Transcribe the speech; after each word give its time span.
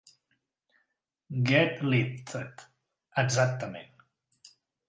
"Get 1.49 1.83
Lifted", 1.83 2.65
exactament. 3.15 3.93